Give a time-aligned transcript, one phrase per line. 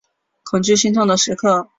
[0.43, 1.69] 恐惧心痛的时刻